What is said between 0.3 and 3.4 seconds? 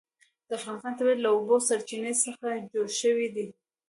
د افغانستان طبیعت له د اوبو سرچینې څخه جوړ شوی